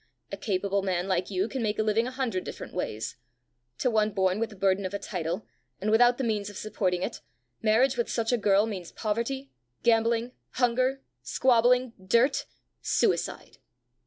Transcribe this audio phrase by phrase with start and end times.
[0.31, 3.17] A capable man like you can make a living a hundred different ways;
[3.77, 5.45] to one born with the burden of a title,
[5.79, 7.21] and without the means of supporting it,
[7.61, 9.51] marriage with such a girl means poverty,
[9.83, 12.47] gambling, hunger, squabbling, dirt
[12.81, 13.59] suicide!"